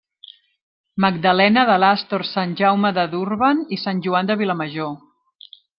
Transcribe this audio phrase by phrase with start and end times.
[1.05, 4.97] Magdalena de l'Astor Sant Jaume de Durban i Sant Joan de Vilamajor.